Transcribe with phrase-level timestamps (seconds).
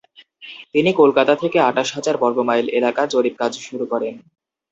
[0.73, 4.13] তিনি কলকাতা থেকে আঠাশ হাজার বর্গমাইল এলাকা জরিপকাজ শুরু করেন।